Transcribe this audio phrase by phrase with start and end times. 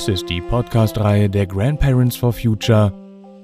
[0.00, 2.90] Dies ist die Podcast-Reihe der Grandparents for Future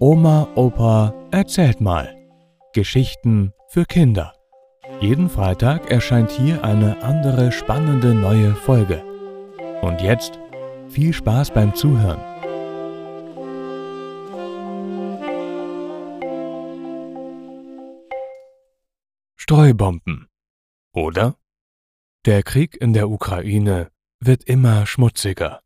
[0.00, 2.16] Oma, Opa, erzählt mal.
[2.72, 4.32] Geschichten für Kinder.
[5.02, 9.04] Jeden Freitag erscheint hier eine andere spannende neue Folge.
[9.82, 10.38] Und jetzt
[10.88, 12.22] viel Spaß beim Zuhören.
[19.36, 20.28] Streubomben.
[20.94, 21.36] Oder?
[22.24, 25.60] Der Krieg in der Ukraine wird immer schmutziger.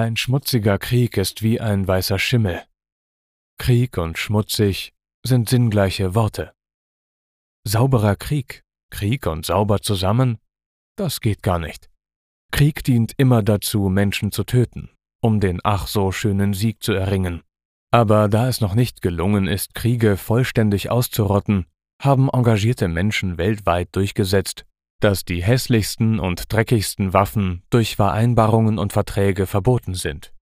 [0.00, 2.62] Ein schmutziger Krieg ist wie ein weißer Schimmel.
[3.58, 4.94] Krieg und schmutzig
[5.26, 6.54] sind sinngleiche Worte.
[7.64, 10.38] Sauberer Krieg, Krieg und sauber zusammen,
[10.96, 11.90] das geht gar nicht.
[12.50, 14.88] Krieg dient immer dazu, Menschen zu töten,
[15.20, 17.42] um den ach so schönen Sieg zu erringen.
[17.90, 21.66] Aber da es noch nicht gelungen ist, Kriege vollständig auszurotten,
[22.00, 24.64] haben engagierte Menschen weltweit durchgesetzt,
[25.00, 30.32] dass die hässlichsten und dreckigsten Waffen durch Vereinbarungen und Verträge verboten sind.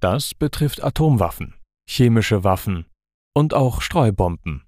[0.00, 1.54] Das betrifft Atomwaffen,
[1.88, 2.86] chemische Waffen
[3.34, 4.64] und auch Streubomben.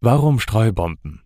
[0.00, 1.22] Warum Streubomben?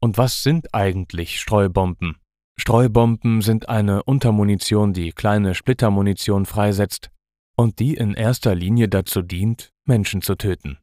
[0.00, 2.16] Und was sind eigentlich Streubomben?
[2.58, 7.10] Streubomben sind eine Untermunition, die kleine Splittermunition freisetzt
[7.56, 10.78] und die in erster Linie dazu dient, Menschen zu töten.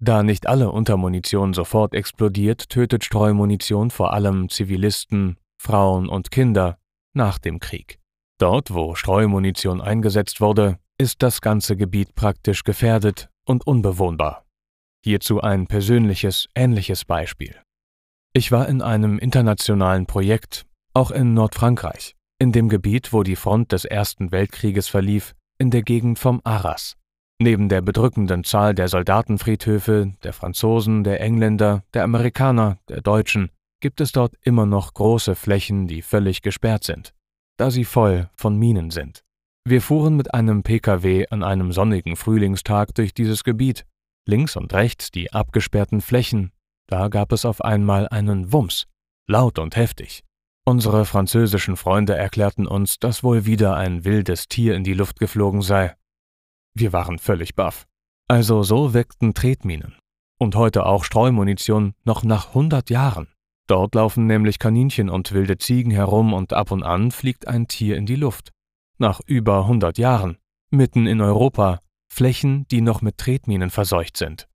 [0.00, 6.78] Da nicht alle Untermunition sofort explodiert, tötet Streumunition vor allem Zivilisten, Frauen und Kinder
[7.14, 7.98] nach dem Krieg.
[8.38, 14.44] Dort, wo Streumunition eingesetzt wurde, ist das ganze Gebiet praktisch gefährdet und unbewohnbar.
[15.04, 17.60] Hierzu ein persönliches, ähnliches Beispiel.
[18.32, 23.72] Ich war in einem internationalen Projekt, auch in Nordfrankreich, in dem Gebiet, wo die Front
[23.72, 26.96] des Ersten Weltkrieges verlief, in der Gegend vom Arras.
[27.40, 34.00] Neben der bedrückenden Zahl der Soldatenfriedhöfe, der Franzosen, der Engländer, der Amerikaner, der Deutschen, gibt
[34.00, 37.14] es dort immer noch große Flächen, die völlig gesperrt sind,
[37.56, 39.24] da sie voll von Minen sind.
[39.64, 43.84] Wir fuhren mit einem Pkw an einem sonnigen Frühlingstag durch dieses Gebiet,
[44.26, 46.52] links und rechts die abgesperrten Flächen,
[46.86, 48.86] da gab es auf einmal einen Wumms,
[49.26, 50.24] laut und heftig.
[50.64, 55.62] Unsere französischen Freunde erklärten uns, dass wohl wieder ein wildes Tier in die Luft geflogen
[55.62, 55.94] sei.
[56.74, 57.86] Wir waren völlig baff.
[58.26, 59.96] Also so wirkten Tretminen.
[60.38, 63.28] Und heute auch Streumunition noch nach 100 Jahren.
[63.68, 67.96] Dort laufen nämlich Kaninchen und wilde Ziegen herum und ab und an fliegt ein Tier
[67.96, 68.50] in die Luft.
[68.98, 70.38] Nach über 100 Jahren,
[70.70, 71.80] mitten in Europa,
[72.10, 74.48] Flächen, die noch mit Tretminen verseucht sind.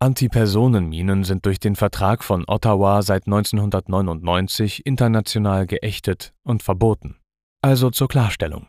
[0.00, 7.16] Antipersonenminen sind durch den Vertrag von Ottawa seit 1999 international geächtet und verboten.
[7.62, 8.68] Also zur Klarstellung.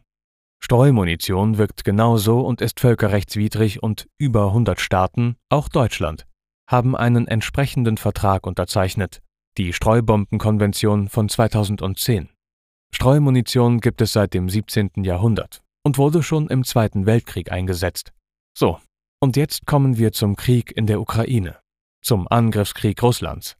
[0.63, 6.25] Streumunition wirkt genauso und ist völkerrechtswidrig und über 100 Staaten, auch Deutschland,
[6.67, 9.21] haben einen entsprechenden Vertrag unterzeichnet,
[9.57, 12.29] die Streubombenkonvention von 2010.
[12.93, 14.91] Streumunition gibt es seit dem 17.
[15.03, 18.13] Jahrhundert und wurde schon im Zweiten Weltkrieg eingesetzt.
[18.57, 18.79] So,
[19.19, 21.59] und jetzt kommen wir zum Krieg in der Ukraine,
[22.01, 23.57] zum Angriffskrieg Russlands.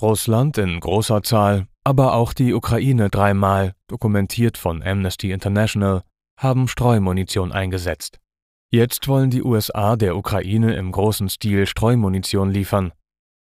[0.00, 6.02] Russland in großer Zahl, aber auch die Ukraine dreimal, dokumentiert von Amnesty International,
[6.38, 8.18] haben Streumunition eingesetzt.
[8.70, 12.92] Jetzt wollen die USA der Ukraine im großen Stil Streumunition liefern,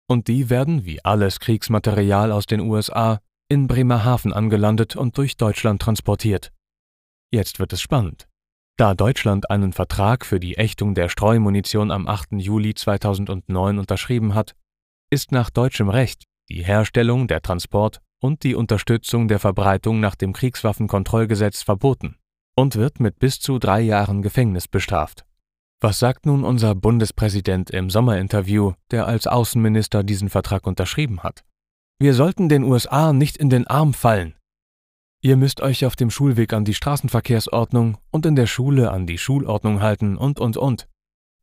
[0.07, 3.19] und die werden, wie alles Kriegsmaterial aus den USA,
[3.49, 6.51] in Bremerhaven angelandet und durch Deutschland transportiert.
[7.31, 8.27] Jetzt wird es spannend.
[8.77, 12.33] Da Deutschland einen Vertrag für die Ächtung der Streumunition am 8.
[12.33, 14.55] Juli 2009 unterschrieben hat,
[15.11, 20.33] ist nach deutschem Recht die Herstellung, der Transport und die Unterstützung der Verbreitung nach dem
[20.33, 22.17] Kriegswaffenkontrollgesetz verboten
[22.55, 25.25] und wird mit bis zu drei Jahren Gefängnis bestraft.
[25.83, 31.43] Was sagt nun unser Bundespräsident im Sommerinterview, der als Außenminister diesen Vertrag unterschrieben hat?
[31.99, 34.33] Wir sollten den USA nicht in den Arm fallen.
[35.21, 39.17] Ihr müsst euch auf dem Schulweg an die Straßenverkehrsordnung und in der Schule an die
[39.17, 40.87] Schulordnung halten und, und, und.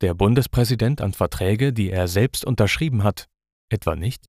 [0.01, 3.27] Der Bundespräsident an Verträge, die er selbst unterschrieben hat,
[3.69, 4.25] etwa nicht?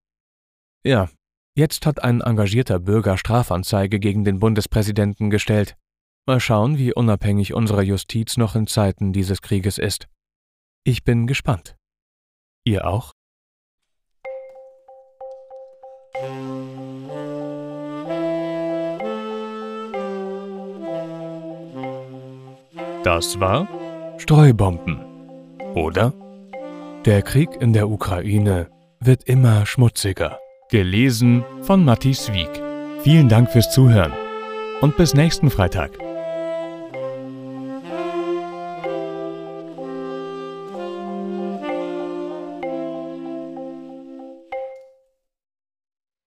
[0.84, 1.08] Ja,
[1.56, 5.74] jetzt hat ein engagierter Bürger Strafanzeige gegen den Bundespräsidenten gestellt,
[6.24, 10.06] Mal schauen, wie unabhängig unsere Justiz noch in Zeiten dieses Krieges ist.
[10.84, 11.76] Ich bin gespannt.
[12.64, 13.12] Ihr auch?
[23.02, 23.66] Das war
[24.18, 25.00] Streubomben.
[25.74, 26.12] Oder?
[27.04, 28.70] Der Krieg in der Ukraine
[29.00, 30.38] wird immer schmutziger.
[30.70, 32.62] Gelesen von Matthias Wieck.
[33.02, 34.12] Vielen Dank fürs Zuhören
[34.80, 35.90] und bis nächsten Freitag.